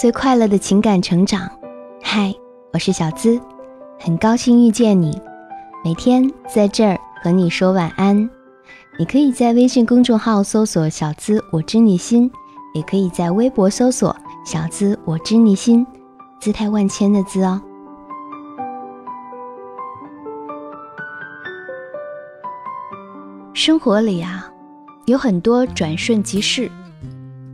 [0.00, 1.46] 最快乐的情感成长。
[2.02, 2.34] 嗨，
[2.72, 3.38] 我是小资，
[3.98, 5.20] 很高兴遇见你。
[5.84, 8.16] 每天在这儿和你说晚安。
[8.98, 12.32] 你可以在微信公众号搜索“小资我知你心”，
[12.72, 15.86] 也可以在微博搜索“小资我知你心”，
[16.40, 17.60] 姿态万千的“资”哦。
[23.52, 24.50] 生活里啊，
[25.04, 26.70] 有很多转瞬即逝，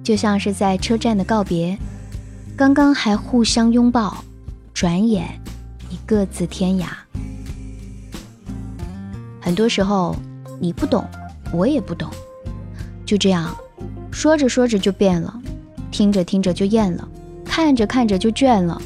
[0.04, 1.76] 就像是在车站的告别，
[2.56, 4.24] 刚刚还互相拥抱，
[4.72, 5.38] 转眼
[5.90, 6.86] 已各自天涯。
[9.38, 10.16] 很多时候，
[10.58, 11.06] 你不懂，
[11.52, 12.10] 我也不懂，
[13.04, 13.54] 就这样，
[14.10, 15.38] 说着说着就变了，
[15.90, 17.06] 听着听着就厌了，
[17.44, 18.80] 看着看着就倦了，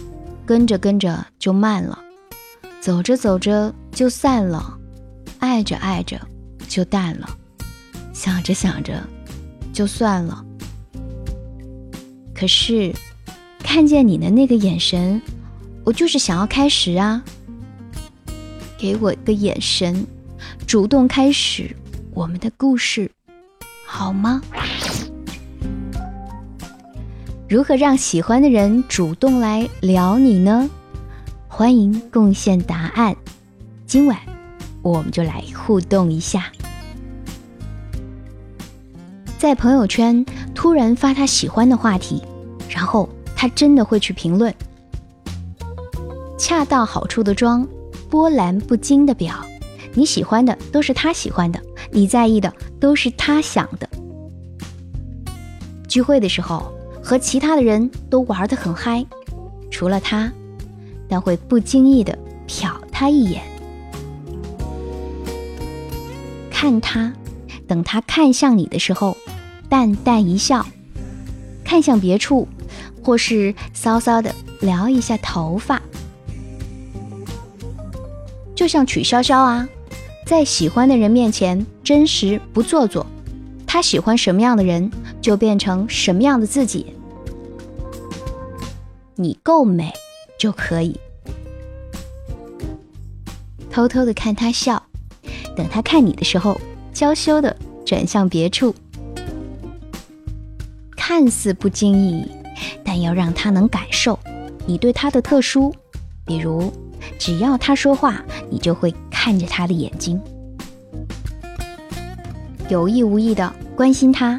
[0.45, 1.97] 跟着跟着就慢了，
[2.81, 4.77] 走着走着就散了，
[5.39, 6.21] 爱着爱着。
[6.69, 7.29] 就淡了，
[8.13, 9.03] 想着想着，
[9.73, 10.45] 就算了。
[12.33, 12.95] 可是，
[13.63, 15.21] 看见你的那个眼神，
[15.85, 17.23] 我就是想要开始啊！
[18.77, 20.07] 给我一个眼神，
[20.67, 21.75] 主动开始
[22.13, 23.11] 我们的故事，
[23.87, 24.43] 好吗？
[27.49, 30.69] 如何让喜欢的人主动来聊你呢？
[31.49, 33.15] 欢迎贡献答案。
[33.87, 34.19] 今晚，
[34.83, 36.51] 我们就来互动一下。
[39.37, 42.23] 在朋友圈突然发他喜欢的话题，
[42.69, 43.09] 然后
[43.41, 44.55] 他真的会去评论。
[46.39, 47.67] 恰到好处的装，
[48.11, 49.35] 波澜不惊的表，
[49.95, 51.59] 你喜欢的都是他喜欢的，
[51.91, 53.89] 你在意的都是他想的。
[55.89, 56.71] 聚会的时候
[57.03, 59.07] 和其他的人都玩得很嗨，
[59.71, 60.31] 除了他，
[61.09, 63.43] 但会不经意的瞟他一眼，
[66.51, 67.11] 看他，
[67.67, 69.17] 等他看向你的时候。
[69.71, 70.67] 淡淡一笑，
[71.65, 72.47] 看向别处，
[73.03, 75.81] 或是骚骚的撩一下头发，
[78.55, 79.69] 就像曲筱绡啊，
[80.27, 83.07] 在喜欢的人面前真实不做作，
[83.67, 86.95] 他喜欢什么样的人，就变成什么样的自己。
[89.17, 89.93] 你够美
[90.39, 90.99] 就可以，
[93.71, 94.83] 偷偷的看他笑，
[95.57, 96.59] 等他看你的时候，
[96.93, 97.55] 娇羞的
[97.85, 98.75] 转向别处。
[100.97, 102.25] 看似不经意，
[103.01, 104.19] 你要让他能感受
[104.67, 105.75] 你对他的特殊。
[106.27, 106.71] 比如，
[107.19, 110.21] 只要他说话，你就会看着他的眼睛，
[112.69, 114.39] 有意无意的关心他。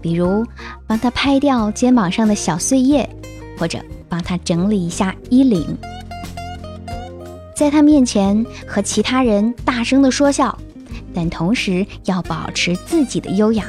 [0.00, 0.46] 比如，
[0.86, 3.10] 帮他拍掉肩膀上的小碎叶，
[3.58, 5.76] 或者帮他整理一下衣领，
[7.52, 10.56] 在他面前和其他人大声的说笑，
[11.12, 13.64] 但同时要保持自己的优雅。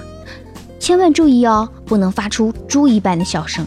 [0.79, 3.65] 千万注意哦，不能发出猪一般的笑声。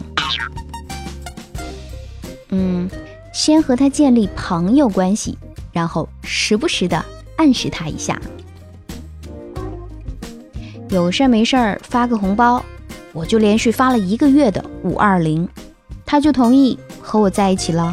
[2.55, 2.87] 嗯，
[3.33, 5.35] 先和他建立朋友关系，
[5.71, 7.03] 然后时不时的
[7.35, 8.21] 暗示他一下。
[10.89, 12.63] 有事没事儿发个红包，
[13.11, 15.49] 我就连续发了一个月的五二零，
[16.05, 17.91] 他就同意和我在一起了。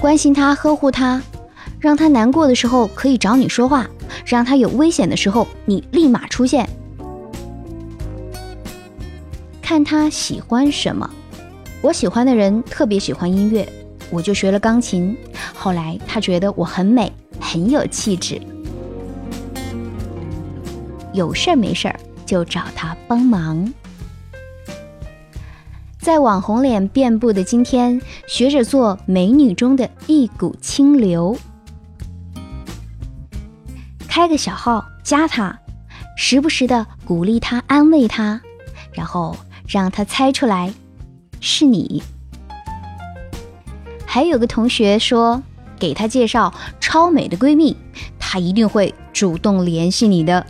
[0.00, 1.20] 关心他，呵护他，
[1.80, 3.90] 让他难过的时候可以找你说话，
[4.24, 6.68] 让他有危险的时候你立马出现。
[9.60, 11.10] 看他喜欢什么，
[11.82, 13.66] 我喜欢的人特别喜欢音乐，
[14.10, 15.16] 我就学了钢琴。
[15.54, 17.10] 后来他觉得我很美，
[17.40, 18.38] 很有气质，
[21.14, 23.72] 有事儿没事儿就找他帮忙。
[25.98, 31.34] 在网红脸遍布的今天，学着做美女中的一股清流，
[34.06, 35.58] 开个小号加他，
[36.16, 38.38] 时不时的鼓励他，安慰他，
[38.92, 39.34] 然后。
[39.72, 40.74] 让他猜出来
[41.40, 42.02] 是你。
[44.06, 45.42] 还有个同学说，
[45.78, 47.76] 给他介绍超美的闺蜜，
[48.18, 50.44] 她一定会主动联系你的。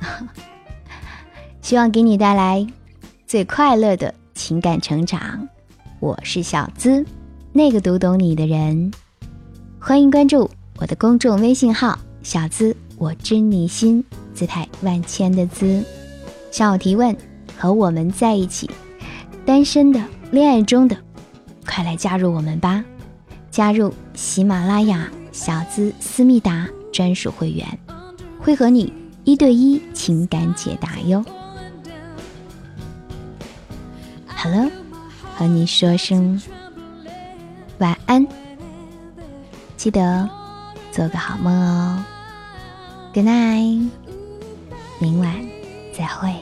[1.62, 2.66] 希望给你带来
[3.26, 5.48] 最快乐的情感成长。
[6.00, 7.06] 我是小资，
[7.52, 8.90] 那个读懂你的人。
[9.78, 14.04] 欢迎关注我的公众微信号“小资我知你心”，
[14.34, 15.84] 姿态万千的资，
[16.50, 17.16] 向我提问。
[17.56, 18.68] 和我们在一起，
[19.46, 20.96] 单身的、恋爱中的，
[21.66, 22.82] 快来加入我们吧！
[23.50, 27.78] 加入喜马拉雅小资思密达专属会员，
[28.40, 28.90] 会和你
[29.24, 31.22] 一对一情感解答哟。
[34.24, 34.70] 好了，
[35.36, 36.40] 和你说声
[37.76, 38.26] 晚安，
[39.76, 40.26] 记得
[40.90, 42.02] 做个好梦哦。
[43.12, 43.90] Good night，
[44.98, 45.30] 明晚
[45.92, 46.32] 再会。